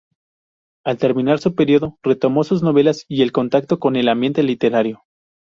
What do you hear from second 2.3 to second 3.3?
sus novelas y